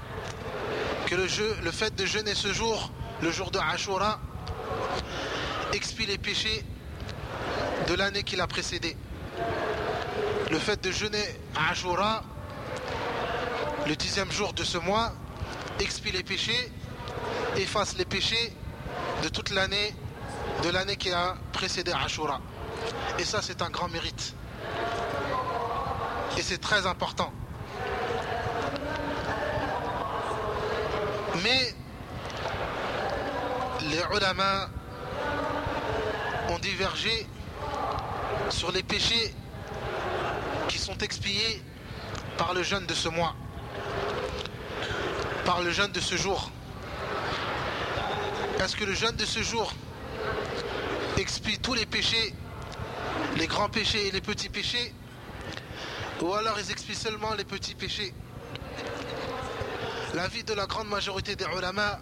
que 1.06 1.16
le, 1.16 1.72
fait 1.72 1.96
de 1.96 2.06
jeûner 2.06 2.36
ce 2.36 2.52
jour, 2.52 2.92
le 3.22 3.32
jour 3.32 3.50
de 3.50 3.60
Ashura, 3.60 4.20
expie 5.72 6.06
les 6.06 6.18
péchés 6.18 6.66
de 7.88 7.94
l'année 7.94 8.24
qui 8.24 8.36
l'a 8.36 8.48
précédé. 8.48 8.98
Le 10.52 10.60
fait 10.60 10.84
de 10.84 10.92
jeûner 10.92 11.24
Ashura, 11.70 12.24
le 13.88 13.96
dixième 13.96 14.32
jour 14.34 14.52
de 14.52 14.66
ce 14.66 14.78
mois, 14.78 15.14
expie 15.80 16.12
les 16.12 16.24
péchés, 16.24 16.74
efface 17.56 17.98
les 17.98 18.06
péchés 18.06 18.52
de 19.24 19.30
toute 19.30 19.52
l'année, 19.52 19.96
de 20.64 20.70
l'année 20.70 20.96
qui 20.98 21.12
a 21.12 21.36
précédé 21.54 21.92
Ashura. 21.92 22.40
Et 23.20 23.24
ça, 23.24 23.42
c'est 23.42 23.62
un 23.62 23.70
grand 23.70 23.88
mérite. 23.88 24.34
Et 26.38 26.42
c'est 26.42 26.60
très 26.60 26.86
important. 26.86 27.32
Mais 31.44 31.74
les 33.90 34.02
ulama 34.16 34.70
ont 36.50 36.60
divergé 36.60 37.28
sur 38.50 38.72
les 38.72 38.84
péchés 38.84 39.34
qui 40.68 40.78
sont 40.78 40.98
expiés 40.98 41.62
par 42.38 42.54
le 42.54 42.64
jeûne 42.64 42.86
de 42.86 42.94
ce 42.94 43.10
mois, 43.10 43.36
par 45.46 45.62
le 45.62 45.72
jeûne 45.72 45.92
de 45.92 46.00
ce 46.00 46.16
jour. 46.16 46.52
Est-ce 48.60 48.76
que 48.76 48.86
le 48.86 48.94
jeûne 48.94 49.16
de 49.16 49.26
ce 49.26 49.42
jour 49.42 49.72
expie 51.28 51.60
tous 51.60 51.74
les 51.74 51.86
péchés, 51.86 52.34
les 53.36 53.48
grands 53.48 53.68
péchés 53.68 54.08
et 54.08 54.12
les 54.12 54.22
petits 54.22 54.48
péchés, 54.48 54.94
ou 56.22 56.34
alors 56.34 56.58
ils 56.58 56.72
expient 56.72 56.96
seulement 56.96 57.34
les 57.34 57.44
petits 57.44 57.76
péchés 57.76 58.14
L'avis 60.14 60.46
de 60.46 60.54
la 60.54 60.66
grande 60.68 60.88
majorité 60.88 61.36
des 61.36 61.44
ulama, 61.44 62.00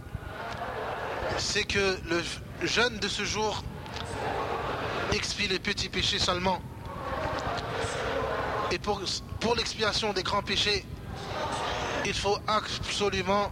c'est 1.40 1.64
que 1.64 1.98
le 2.08 2.22
jeûne 2.68 3.00
de 3.00 3.08
ce 3.08 3.26
jour 3.26 3.64
expie 5.12 5.48
les 5.48 5.58
petits 5.58 5.90
péchés 5.90 6.20
seulement. 6.20 6.62
Et 8.70 8.78
pour, 8.78 9.02
pour 9.40 9.56
l'expiation 9.56 10.14
des 10.14 10.22
grands 10.22 10.44
péchés, 10.44 10.86
il 12.06 12.14
faut 12.14 12.38
absolument 12.46 13.52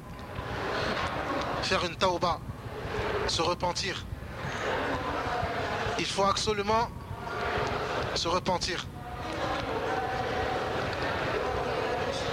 faire 1.63 1.83
une 1.83 1.95
tauba, 1.95 2.39
se 3.27 3.41
repentir. 3.41 4.05
Il 5.99 6.05
faut 6.05 6.23
absolument 6.23 6.89
se 8.15 8.27
repentir. 8.27 8.85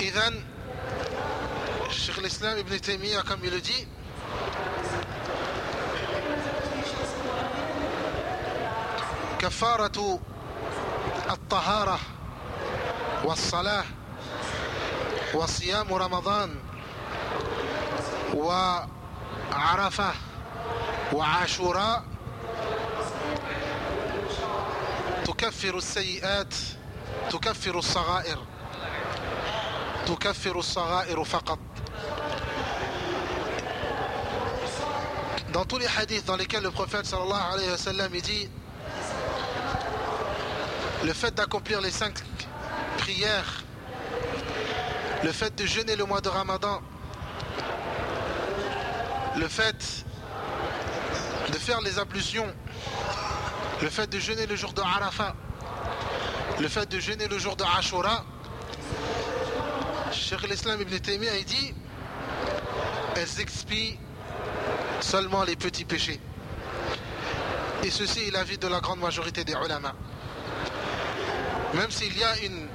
Idan, 0.01 0.35
Cheikh 1.91 2.17
l'Islam 2.23 2.59
Ibn 2.59 2.79
Taymiyyah, 2.79 3.23
comme 3.23 3.41
il 3.45 3.51
le 3.51 3.61
dit, 3.61 3.87
كفارة 9.41 10.21
الطهارة 11.31 11.99
والصلاة 13.25 13.85
وصيام 15.35 15.95
رمضان 15.95 16.57
وعرفة 18.35 20.13
وعاشوراء 21.13 22.10
تكفر 25.40 25.78
السيئات 25.78 26.54
تكفر 27.30 27.80
الصغائر 27.80 28.40
تكفر 30.06 30.60
الصغائر 30.60 31.24
فقط 31.24 31.60
Dans 35.54 35.64
tous 35.64 35.78
les 35.78 35.88
hadiths 35.88 36.26
dans 36.26 36.36
lesquels 36.36 36.64
le 36.64 36.72
prophète 36.72 37.06
sallallahu 37.06 37.54
alayhi 37.54 37.70
wa 37.70 37.78
sallam 37.78 38.12
dit 38.12 38.50
le 41.06 41.14
fait 41.14 41.34
d'accomplir 41.34 41.80
les 41.80 41.92
cinq 41.92 42.16
prières, 42.98 43.64
le 45.24 45.32
fait 45.32 45.56
de 45.56 45.66
jeûner 45.66 45.96
le 45.96 46.04
mois 46.06 46.20
de 46.20 46.30
Ramadan, 46.30 46.82
le 49.38 49.48
fait 49.48 50.04
de 51.54 51.58
faire 51.58 51.80
les 51.82 52.00
ablutions, 52.00 52.54
le 53.83 53.89
fait 53.89 54.09
de 54.11 54.19
jeûner 54.19 54.47
le 54.47 54.57
jour 54.57 54.73
de 54.73 54.83
Arafat, 54.83 55.35
le 56.61 56.69
fait 56.69 56.89
de 56.89 57.01
jeûner 57.01 57.29
le 57.29 57.39
jour 57.39 57.57
de 57.57 57.65
Ashura, 57.79 58.25
Cheikh 60.13 60.43
l'Islam 60.49 60.81
Ibn 60.81 60.99
Taymiyyah 60.99 61.33
a 61.33 61.43
dit 61.43 61.75
elles 63.17 63.41
expient 63.41 63.99
seulement 65.01 65.45
les 65.45 65.57
petits 65.57 65.85
péchés. 65.85 66.21
Et 67.83 67.91
ceci 67.91 68.29
est 68.29 68.31
l'avis 68.31 68.59
de 68.59 68.69
la 68.69 68.81
grande 68.81 69.01
majorité 69.01 69.45
des 69.45 69.55
ulama. 69.55 69.95
Même 71.75 71.91
s'il 71.91 72.17
y 72.17 72.25
a 72.25 72.39
une 72.41 72.67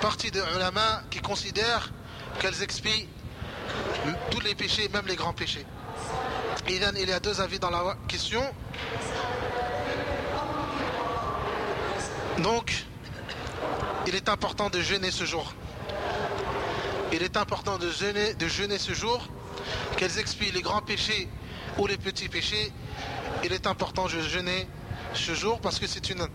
partie 0.00 0.30
des 0.30 0.42
ulama 0.54 1.02
qui 1.10 1.20
considère 1.20 1.92
qu'elles 2.38 2.62
expient 2.62 3.08
tous 4.30 4.40
les 4.40 4.54
péchés, 4.54 4.88
même 4.92 5.06
les 5.06 5.16
grands 5.16 5.32
péchés. 5.32 5.66
il 6.68 6.80
y 6.80 7.12
a 7.12 7.20
deux 7.20 7.40
avis 7.40 7.58
dans 7.58 7.70
la 7.70 7.96
question. 8.06 8.42
Donc, 12.38 12.84
il 14.06 14.14
est 14.14 14.28
important 14.28 14.68
de 14.68 14.80
jeûner 14.80 15.10
ce 15.10 15.24
jour. 15.24 15.54
Il 17.12 17.22
est 17.22 17.36
important 17.36 17.78
de 17.78 17.90
jeûner, 17.90 18.78
ce 18.78 18.92
jour, 18.92 19.26
qu'elles 19.96 20.18
expient 20.18 20.52
les 20.52 20.60
grands 20.60 20.82
péchés 20.82 21.28
ou 21.78 21.86
les 21.86 21.96
petits 21.96 22.28
péchés. 22.28 22.72
Il 23.44 23.52
est 23.52 23.66
important 23.66 24.04
de 24.04 24.20
jeûner 24.20 24.68
ce 25.14 25.34
jour 25.34 25.60
parce 25.60 25.78
que 25.78 25.86
c'est 25.86 26.10
une 26.10 26.26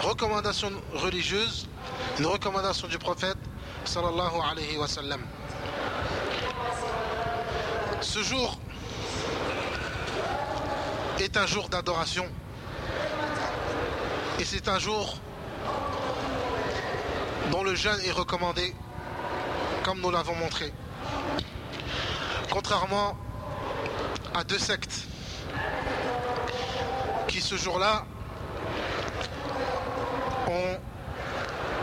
recommandation 0.00 0.70
religieuse, 0.94 1.68
une 2.18 2.26
recommandation 2.26 2.88
du 2.88 2.98
prophète 2.98 3.38
sallallahu 3.84 4.40
alayhi 4.50 4.78
wa. 4.78 4.86
Ce 8.00 8.22
jour 8.22 8.58
est 11.18 11.36
un 11.36 11.46
jour 11.46 11.68
d'adoration 11.68 12.26
et 14.38 14.44
c'est 14.44 14.68
un 14.68 14.78
jour 14.78 15.18
dont 17.50 17.62
le 17.62 17.74
jeûne 17.74 17.98
est 18.04 18.10
recommandé 18.10 18.74
comme 19.84 20.00
nous 20.00 20.10
l'avons 20.10 20.34
montré. 20.34 20.72
Contrairement 22.50 23.16
à 24.34 24.44
deux 24.44 24.58
sectes 24.58 25.06
qui 27.28 27.40
ce 27.40 27.56
jour-là 27.56 28.04
ont 30.48 30.78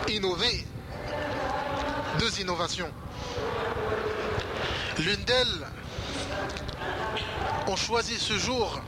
innové 0.10 0.65
deux 2.19 2.39
innovations. 2.41 2.91
L'une 5.00 5.24
d'elles 5.24 5.67
ont 7.67 7.76
choisi 7.76 8.19
ce 8.19 8.38
jour 8.38 8.80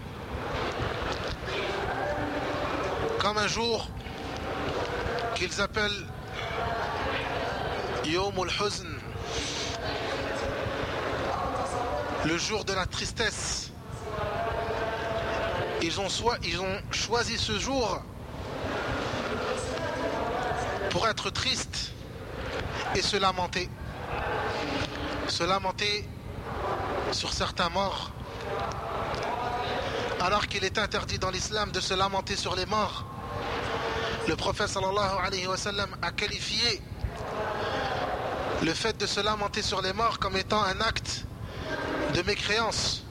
comme 3.20 3.38
un 3.38 3.48
jour 3.48 3.88
qu'ils 5.36 5.62
appellent 5.62 6.06
Yom 8.06 8.34
al-Huzn, 8.40 8.88
le 12.26 12.38
jour 12.38 12.64
de 12.66 12.74
la 12.74 12.86
tristesse. 12.86 13.72
Ils 15.82 16.00
ont, 16.00 16.08
ils 16.44 16.62
ont 16.62 16.80
choisi 16.92 17.38
ce 17.38 17.60
jour 17.60 18.02
pour 20.90 21.08
être 21.08 21.30
tristes 21.30 21.92
et 22.96 23.02
se 23.02 23.18
lamenter. 23.18 23.70
Se 25.28 25.44
lamenter 25.44 26.08
sur 27.12 27.34
certains 27.34 27.70
morts. 27.70 28.12
Alors 30.22 30.48
qu'il 30.48 30.64
est 30.64 30.78
interdit 30.78 31.20
dans 31.20 31.30
l'islam 31.30 31.72
de 31.72 31.80
se 31.80 31.94
lamenter 31.94 32.36
sur 32.36 32.56
les 32.56 32.66
morts. 32.66 33.06
Le 34.28 34.36
prophète 34.36 34.70
sallallahu 34.70 35.20
alayhi 35.24 35.46
wa 35.46 35.56
sallam 35.56 35.96
a 36.02 36.12
qualifié 36.12 36.82
le 38.64 38.74
fait 38.74 38.98
de 38.98 39.06
se 39.06 39.20
lamenter 39.20 39.62
sur 39.62 39.84
les 39.84 39.94
morts 39.94 40.18
comme 40.18 40.36
étant 40.36 40.64
un 40.64 40.82
acte 40.82 41.26
de 42.16 42.24
mécréance. 42.24 43.04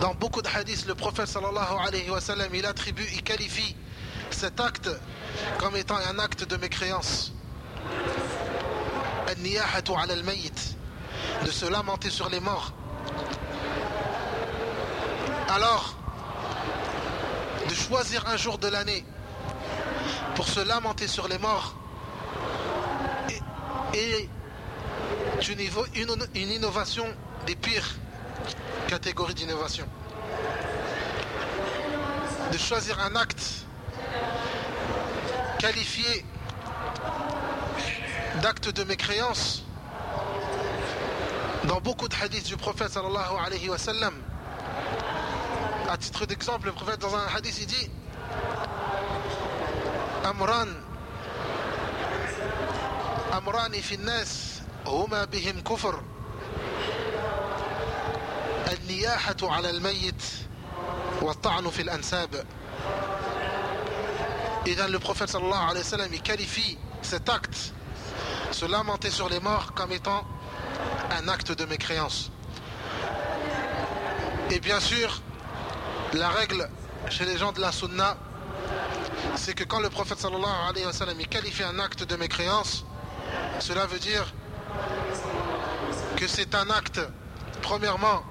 Dans 0.00 0.14
beaucoup 0.14 0.40
de 0.40 0.48
hadiths, 0.48 0.86
le 0.86 0.94
prophète 0.94 1.26
sallallahu 1.26 1.86
alayhi 1.86 2.08
wa 2.08 2.20
sallam, 2.20 2.54
il 2.54 2.64
attribue, 2.64 3.06
il 3.12 3.22
qualifie 3.22 3.76
cet 4.30 4.60
acte 4.60 4.88
comme 5.58 5.76
étant 5.76 5.96
un 5.96 6.18
acte 6.18 6.48
de 6.48 6.56
mécréance. 6.56 7.32
De 11.44 11.50
se 11.50 11.66
lamenter 11.66 12.08
sur 12.08 12.30
les 12.30 12.40
morts. 12.40 12.72
Alors, 15.48 15.94
de 17.68 17.74
choisir 17.74 18.26
un 18.28 18.36
jour 18.36 18.58
de 18.58 18.66
l'année 18.66 19.04
pour 20.34 20.48
se 20.48 20.60
lamenter 20.60 21.06
sur 21.06 21.28
les 21.28 21.38
morts 21.38 21.74
et, 23.94 24.28
une, 25.94 26.26
une 26.34 26.50
innovation 26.50 27.06
des 27.46 27.54
pires 27.54 27.94
catégories 28.88 29.34
d'innovation. 29.34 29.86
De 32.52 32.58
choisir 32.58 32.98
un 33.00 33.14
acte 33.14 33.66
qualifié 35.58 36.24
d'acte 38.42 38.68
de 38.70 38.84
mécréance 38.84 39.62
dans 41.64 41.80
beaucoup 41.80 42.08
de 42.08 42.14
hadiths 42.20 42.46
du 42.46 42.56
prophète 42.56 42.90
sallallahu 42.90 43.36
alayhi 43.44 43.68
wa 43.68 43.78
sallam 43.78 44.14
à 45.89 45.97
titre 45.97 46.25
d'exemple, 46.25 46.67
le 46.67 46.71
prophète 46.73 46.99
dans 46.99 47.15
un 47.15 47.25
hadith 47.35 47.57
il 47.59 47.65
dit 47.67 47.89
Amran 50.23 50.67
Amrani 53.31 53.81
fi 53.81 53.97
nas 53.97 54.61
huma 54.85 55.25
bihim 55.25 55.61
kufr 55.63 55.95
النياحة 58.71 59.35
على 59.43 59.69
الميت 59.69 60.23
والطعن 61.21 61.69
في 61.69 61.81
الأنساب 61.81 62.45
إذا 64.67 64.87
le 64.87 64.99
prophète 64.99 65.29
sallallahu 65.29 65.63
alayhi 65.71 65.83
wa 65.83 65.89
sallam 65.89 66.13
il 66.13 66.21
qualifie 66.21 66.77
cet 67.01 67.27
acte 67.29 67.73
se 68.51 68.65
lamenter 68.65 69.09
sur 69.09 69.27
les 69.29 69.39
morts 69.39 69.73
comme 69.73 69.91
étant 69.91 70.23
un 71.11 71.27
acte 71.27 71.51
de 71.51 71.65
mécréance 71.65 72.31
et 74.51 74.59
bien 74.59 74.79
sûr 74.79 75.21
la 76.16 76.28
règle 76.28 76.68
chez 77.10 77.24
les 77.24 77.36
gens 77.36 77.52
de 77.52 77.60
la 77.60 77.72
sunna, 77.72 78.16
c'est 79.36 79.54
que 79.54 79.64
quand 79.64 79.80
le 79.80 79.90
prophète 79.90 80.18
sallallahu 80.18 80.68
alayhi 80.70 80.86
wa 80.86 80.92
sallam 80.92 81.18
qualifie 81.18 81.62
un 81.62 81.78
acte 81.78 82.04
de 82.04 82.16
mécréance, 82.16 82.84
cela 83.60 83.86
veut 83.86 83.98
dire 83.98 84.32
que 86.16 86.26
c'est 86.26 86.54
un 86.54 86.70
acte, 86.70 87.00
premièrement, 87.62 88.22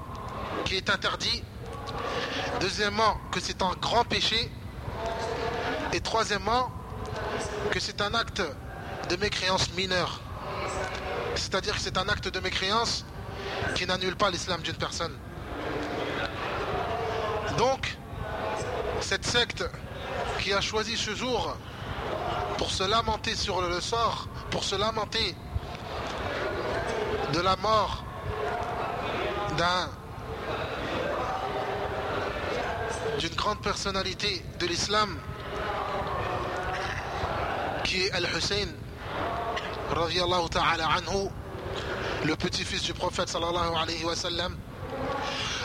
qui 0.65 0.75
est 0.75 0.89
interdit, 0.89 1.43
deuxièmement, 2.59 3.17
que 3.31 3.39
c'est 3.39 3.61
un 3.61 3.71
grand 3.81 4.03
péché, 4.03 4.51
et 5.93 6.01
troisièmement, 6.01 6.71
que 7.71 7.79
c'est 7.79 8.01
un 8.01 8.13
acte 8.13 8.41
de 9.09 9.15
mécréance 9.17 9.71
mineure. 9.73 10.19
C'est-à-dire 11.35 11.75
que 11.75 11.81
c'est 11.81 11.97
un 11.97 12.07
acte 12.09 12.27
de 12.27 12.39
mécréance 12.39 13.05
qui 13.75 13.85
n'annule 13.85 14.15
pas 14.15 14.29
l'islam 14.29 14.61
d'une 14.61 14.75
personne. 14.75 15.15
Donc, 17.57 17.97
cette 19.01 19.25
secte 19.25 19.63
qui 20.39 20.53
a 20.53 20.61
choisi 20.61 20.97
ce 20.97 21.15
jour 21.15 21.55
pour 22.57 22.71
se 22.71 22.83
lamenter 22.83 23.35
sur 23.35 23.61
le 23.61 23.79
sort, 23.81 24.27
pour 24.51 24.63
se 24.63 24.75
lamenter 24.75 25.35
de 27.33 27.39
la 27.39 27.55
mort 27.57 28.03
d'un 29.57 29.89
d'une 33.19 33.35
grande 33.35 33.61
personnalité 33.61 34.43
de 34.59 34.65
l'islam 34.67 35.17
qui 37.83 38.03
est 38.03 38.11
Al-Hussein 38.11 38.67
ta'ala 40.51 40.87
anhu 40.87 41.29
le 42.25 42.35
petit-fils 42.35 42.83
du 42.83 42.93
prophète 42.93 43.29
sallallahu 43.29 43.75
alayhi 43.75 44.03
wa 44.03 44.15
sallam. 44.15 44.57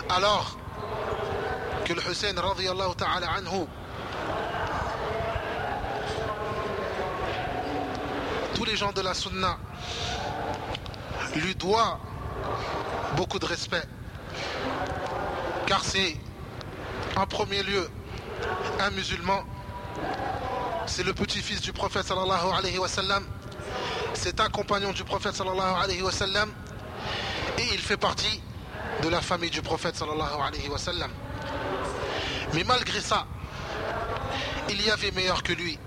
Alors 0.08 0.59
le 1.94 2.10
Hussein 2.10 2.34
radiallahu 2.36 2.94
ta'ala 2.96 3.30
anhu 3.32 3.66
tous 8.54 8.64
les 8.64 8.76
gens 8.76 8.92
de 8.92 9.00
la 9.00 9.14
sunna 9.14 9.58
lui 11.36 11.54
doivent 11.54 11.98
beaucoup 13.16 13.38
de 13.38 13.46
respect. 13.46 13.82
Car 15.66 15.84
c'est 15.84 16.16
en 17.16 17.26
premier 17.26 17.62
lieu 17.62 17.88
un 18.80 18.90
musulman. 18.90 19.42
C'est 20.86 21.04
le 21.04 21.12
petit-fils 21.14 21.60
du 21.60 21.72
prophète 21.72 22.06
sallallahu 22.06 22.52
alayhi 22.56 22.78
wa 22.78 22.88
sallam. 22.88 23.24
C'est 24.14 24.40
un 24.40 24.48
compagnon 24.48 24.92
du 24.92 25.04
prophète 25.04 25.34
sallallahu 25.36 25.82
alayhi 25.82 26.02
wa 26.02 26.12
sallam. 26.12 26.50
Et 27.58 27.64
il 27.72 27.78
fait 27.80 27.96
partie 27.96 28.42
de 29.02 29.08
la 29.08 29.20
famille 29.20 29.50
du 29.50 29.62
prophète 29.62 29.96
sallallahu 29.96 30.40
alayhi 30.46 30.68
wa 30.68 30.78
sallam 30.78 31.10
mais 32.52 32.64
malgré 32.64 33.00
ça, 33.00 33.26
il 34.68 34.84
y 34.84 34.90
avait 34.90 35.10
meilleur 35.12 35.42
que 35.42 35.52
lui. 35.52 35.78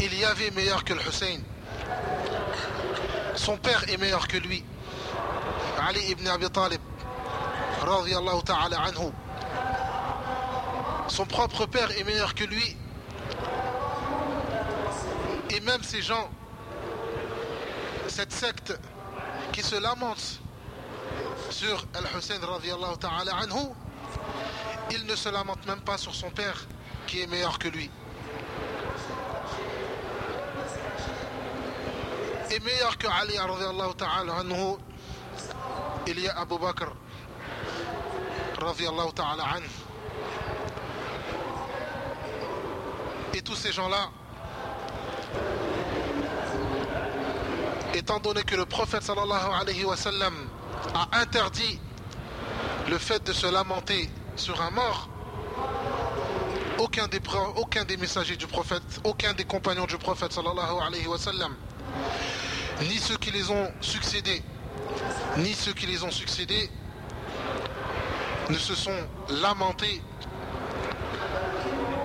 Il 0.00 0.18
y 0.18 0.24
avait 0.24 0.50
meilleur 0.52 0.84
que 0.84 0.94
le 0.94 1.00
Hussein. 1.00 1.38
Son 3.34 3.56
père 3.56 3.84
est 3.88 3.96
meilleur 3.96 4.28
que 4.28 4.36
lui. 4.36 4.64
Ali 5.86 6.00
ibn 6.10 6.26
Abi 6.28 6.50
Talib, 6.50 6.80
ta'ala 8.44 8.78
anhu. 8.80 9.12
Son 11.08 11.24
propre 11.24 11.66
père 11.66 11.90
est 11.98 12.04
meilleur 12.04 12.34
que 12.34 12.44
lui. 12.44 12.76
Et 15.50 15.60
même 15.60 15.82
ces 15.82 16.02
gens, 16.02 16.28
cette 18.06 18.32
secte 18.32 18.78
qui 19.52 19.62
se 19.62 19.76
lamente 19.76 20.40
sur 21.50 21.84
Al-Hussein 21.94 22.38
ta'ala 23.00 23.34
anhu, 23.36 23.72
il 24.90 25.06
ne 25.06 25.14
se 25.16 25.28
lamente 25.28 25.66
même 25.66 25.80
pas 25.80 25.98
sur 25.98 26.14
son 26.14 26.30
père 26.30 26.66
qui 27.06 27.22
est 27.22 27.26
meilleur 27.26 27.58
que 27.58 27.68
lui. 27.68 27.90
Et 32.50 32.60
meilleur 32.60 32.96
que 32.96 33.06
Ali 33.06 33.36
anhu, 33.36 34.76
il 36.06 36.20
y 36.20 36.28
a 36.28 36.38
Abu 36.38 36.58
Bakr 36.58 36.92
ta'ala. 39.14 39.44
Et 43.34 43.42
tous 43.42 43.54
ces 43.54 43.72
gens-là, 43.72 44.10
étant 47.94 48.18
donné 48.18 48.42
que 48.42 48.56
le 48.56 48.64
prophète 48.64 49.02
sallallahu 49.02 49.52
alayhi 49.60 49.84
wa 49.84 49.96
sallam 49.96 50.34
a 50.94 51.20
interdit 51.20 51.78
le 52.88 52.98
fait 52.98 53.22
de 53.24 53.32
se 53.32 53.46
lamenter 53.46 54.08
sur 54.38 54.60
un 54.62 54.70
mort, 54.70 55.08
aucun 56.78 57.08
des, 57.08 57.20
aucun 57.56 57.84
des 57.84 57.96
messagers 57.96 58.36
du 58.36 58.46
prophète, 58.46 58.82
aucun 59.04 59.32
des 59.34 59.44
compagnons 59.44 59.86
du 59.86 59.98
prophète 59.98 60.32
sallallahu 60.32 60.80
alayhi 60.86 61.06
wa 61.06 61.18
sallam, 61.18 61.54
ni 62.82 62.96
ceux 62.98 63.16
qui 63.16 63.30
les 63.32 63.50
ont 63.50 63.70
succédés, 63.80 64.42
ni 65.38 65.52
ceux 65.54 65.72
qui 65.72 65.86
les 65.86 66.04
ont 66.04 66.10
succédés, 66.10 66.70
ne 68.48 68.56
se 68.56 68.74
sont 68.74 68.96
lamentés 69.42 70.00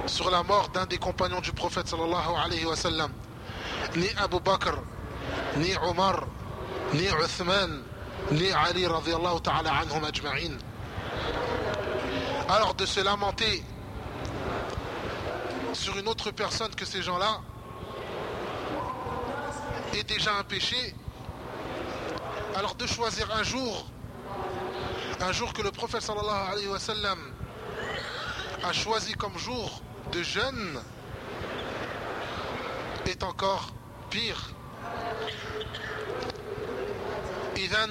sur 0.07 0.29
la 0.29 0.43
mort 0.43 0.69
d'un 0.69 0.85
des 0.85 0.97
compagnons 0.97 1.39
du 1.39 1.51
prophète 1.53 1.87
sallallahu 1.87 2.35
alayhi 2.43 2.65
wa 2.65 2.75
sallam. 2.75 3.11
Ni 3.95 4.07
Abu 4.17 4.39
Bakr, 4.39 4.73
ni 5.57 5.75
Omar, 5.83 6.25
ni 6.93 7.05
Uthman, 7.07 7.83
ni 8.31 8.51
Ali 8.51 8.87
radiallahu 8.87 9.39
ta'ala 9.41 9.71
anhum 9.71 10.03
ajma'in. 10.03 10.57
Alors 12.53 12.75
de 12.75 12.85
se 12.85 12.99
lamenter 12.99 13.63
sur 15.73 15.97
une 15.97 16.07
autre 16.07 16.29
personne 16.29 16.69
que 16.75 16.85
ces 16.85 17.01
gens-là 17.01 17.41
est 19.95 20.03
déjà 20.03 20.35
un 20.35 20.43
péché. 20.43 20.93
Alors 22.55 22.75
de 22.75 22.85
choisir 22.85 23.35
un 23.35 23.41
jour, 23.41 23.87
un 25.19 25.31
jour 25.31 25.51
que 25.51 25.63
le 25.63 25.71
prophète 25.71 26.03
sallallahu 26.03 26.51
alayhi 26.51 26.67
wa 26.67 26.77
sallam 26.77 27.17
a 28.63 28.71
choisi 28.71 29.13
comme 29.13 29.35
jour 29.39 29.81
de 30.11 30.21
jeûne 30.21 30.79
est 33.07 33.23
encore 33.23 33.73
pire. 34.11 34.51
Idan, 37.57 37.89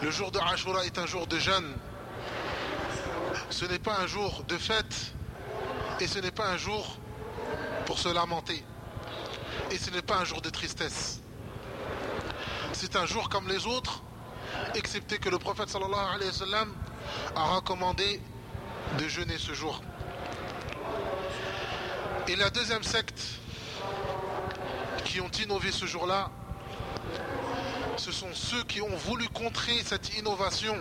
le 0.00 0.12
jour 0.12 0.30
de 0.30 0.38
Ashura 0.38 0.84
est 0.86 0.96
un 0.96 1.06
jour 1.06 1.26
de 1.26 1.40
jeûne. 1.40 1.74
Ce 3.50 3.64
n'est 3.64 3.78
pas 3.78 3.98
un 4.00 4.06
jour 4.06 4.44
de 4.48 4.56
fête 4.56 5.14
et 6.00 6.06
ce 6.06 6.18
n'est 6.18 6.30
pas 6.30 6.48
un 6.48 6.56
jour 6.56 6.96
pour 7.86 7.98
se 7.98 8.08
lamenter. 8.08 8.64
Et 9.70 9.78
ce 9.78 9.90
n'est 9.90 10.02
pas 10.02 10.16
un 10.16 10.24
jour 10.24 10.40
de 10.40 10.50
tristesse. 10.50 11.20
C'est 12.72 12.96
un 12.96 13.06
jour 13.06 13.28
comme 13.28 13.48
les 13.48 13.66
autres, 13.66 14.02
excepté 14.74 15.18
que 15.18 15.28
le 15.28 15.38
prophète 15.38 15.68
sallallahu 15.68 16.14
alayhi 16.14 16.30
wa 16.30 16.36
sallam 16.36 16.74
a 17.36 17.44
recommandé 17.56 18.20
de 18.98 19.08
jeûner 19.08 19.38
ce 19.38 19.52
jour. 19.52 19.80
Et 22.28 22.36
la 22.36 22.50
deuxième 22.50 22.82
secte 22.82 23.20
qui 25.04 25.20
ont 25.20 25.30
innové 25.30 25.72
ce 25.72 25.86
jour-là, 25.86 26.30
ce 27.96 28.12
sont 28.12 28.32
ceux 28.32 28.64
qui 28.64 28.80
ont 28.80 28.96
voulu 28.96 29.28
contrer 29.28 29.82
cette 29.84 30.16
innovation, 30.16 30.76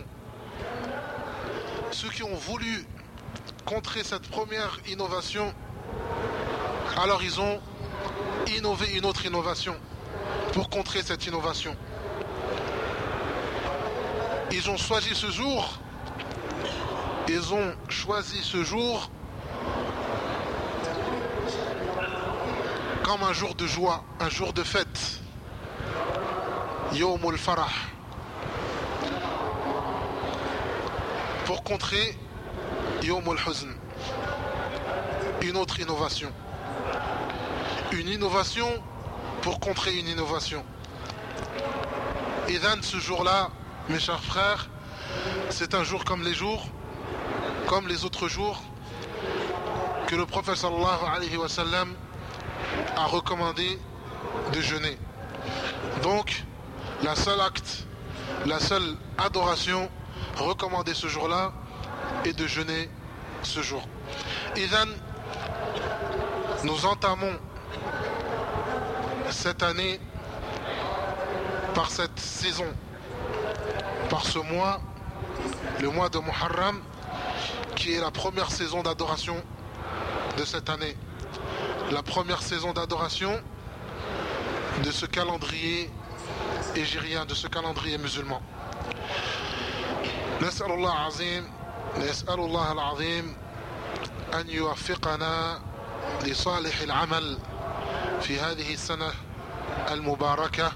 ceux 1.91 2.09
qui 2.09 2.23
ont 2.23 2.35
voulu 2.35 2.85
contrer 3.65 4.03
cette 4.03 4.27
première 4.29 4.79
innovation, 4.89 5.53
alors 7.01 7.21
ils 7.23 7.39
ont 7.39 7.59
innové 8.57 8.97
une 8.97 9.05
autre 9.05 9.25
innovation 9.25 9.75
pour 10.53 10.69
contrer 10.69 11.01
cette 11.03 11.25
innovation. 11.25 11.75
Ils 14.51 14.69
ont 14.69 14.77
choisi 14.77 15.13
ce 15.15 15.29
jour, 15.31 15.79
ils 17.27 17.53
ont 17.53 17.73
choisi 17.89 18.43
ce 18.43 18.63
jour 18.63 19.09
comme 23.03 23.23
un 23.23 23.33
jour 23.33 23.55
de 23.55 23.67
joie, 23.67 24.03
un 24.19 24.29
jour 24.29 24.53
de 24.53 24.63
fête. 24.63 25.19
Yomul 26.93 27.37
Farah. 27.37 27.90
Pour 31.45 31.63
contrer 31.63 32.17
Yomul 33.03 33.37
Huzn. 33.37 33.69
Une 35.41 35.57
autre 35.57 35.79
innovation. 35.79 36.31
Une 37.91 38.07
innovation 38.07 38.67
pour 39.41 39.59
contrer 39.59 39.97
une 39.97 40.07
innovation. 40.07 40.63
Et 42.47 42.59
dans 42.59 42.81
ce 42.81 42.97
jour-là, 42.97 43.49
mes 43.89 43.99
chers 43.99 44.23
frères, 44.23 44.69
c'est 45.49 45.73
un 45.73 45.83
jour 45.83 46.03
comme 46.05 46.23
les 46.23 46.33
jours, 46.33 46.65
comme 47.67 47.87
les 47.87 48.05
autres 48.05 48.27
jours, 48.27 48.61
que 50.07 50.15
le 50.15 50.25
prophète 50.25 50.55
sallallahu 50.55 51.05
alayhi 51.15 51.37
wa 51.37 51.49
sallam 51.49 51.93
a 52.95 53.05
recommandé 53.05 53.79
de 54.53 54.61
jeûner. 54.61 54.97
Donc, 56.03 56.43
la 57.03 57.15
seule 57.15 57.41
acte, 57.41 57.85
la 58.45 58.59
seule 58.59 58.95
adoration 59.17 59.89
recommandée 60.35 60.93
ce 60.93 61.07
jour-là 61.07 61.51
est 62.25 62.33
de 62.33 62.47
jeûner 62.47 62.89
ce 63.43 63.61
jour. 63.61 63.87
Idan, 64.55 64.87
nous 66.63 66.85
entamons 66.85 67.37
cette 69.29 69.63
année 69.63 69.99
par 71.73 71.89
cette 71.89 72.19
saison, 72.19 72.67
par 74.09 74.25
ce 74.25 74.39
mois, 74.39 74.81
le 75.81 75.89
mois 75.89 76.09
de 76.09 76.19
Muharram, 76.19 76.81
qui 77.75 77.93
est 77.93 78.01
la 78.01 78.11
première 78.11 78.51
saison 78.51 78.83
d'adoration 78.83 79.35
de 80.37 80.45
cette 80.45 80.69
année 80.69 80.95
la 81.91 82.03
première 82.03 82.41
saison 82.41 82.71
d'adoration 82.71 83.41
de 84.83 84.91
ce 84.91 85.05
calendrier 85.05 85.89
égérien, 86.75 87.25
de 87.25 87.33
ce 87.33 87.47
calendrier 87.47 87.97
musulman. 87.97 88.41
نسأل 90.41 90.71
الله 90.71 90.91
عظيم 90.93 91.51
نسأل 91.97 92.39
الله 92.39 92.71
العظيم 92.71 93.35
أن 94.33 94.49
يوفقنا 94.49 95.59
لصالح 96.23 96.81
العمل 96.81 97.37
في 98.21 98.39
هذه 98.39 98.73
السنة 98.73 99.11
المباركة 99.91 100.71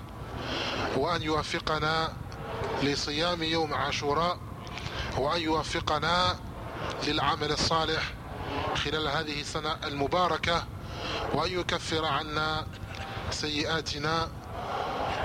وأن 0.97 1.21
يوفقنا 1.21 2.13
لصيام 2.84 3.43
يوم 3.43 3.73
عاشوراء 3.73 4.38
وأن 5.17 5.41
يوفقنا 5.41 6.36
للعمل 7.08 7.51
الصالح 7.51 8.13
خلال 8.75 9.08
هذه 9.08 9.41
السنة 9.41 9.78
المباركة 9.84 10.65
وأن 11.34 11.60
يكفر 11.60 12.06
عنا 12.06 12.67
سيئاتنا. 13.32 14.30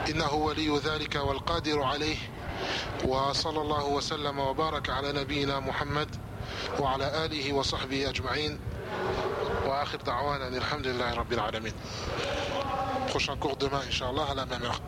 إنه 0.09 0.33
ولي 0.33 0.79
ذلك 0.79 1.15
والقادر 1.15 1.83
عليه. 1.83 2.17
وصلى 3.05 3.61
الله 3.61 3.85
وسلم 3.85 4.39
وبارك 4.39 4.91
على 4.91 5.13
نبينا 5.13 5.61
محمد 5.61 6.17
وعلى 6.79 7.25
آله 7.25 7.53
وصحبه 7.53 8.09
أجمعين 8.11 8.59
وآخر 9.67 9.99
دعوانا 9.99 10.49
الحمد 10.49 10.87
لله 10.87 11.15
رب 11.15 11.33
العالمين 11.33 11.73
prochain 13.11 13.37
cours 13.37 13.57
demain, 13.57 13.83
Inch'Allah, 13.89 14.27
à 14.31 14.35
la 14.35 14.47
même 14.47 14.63
heure. 14.63 14.81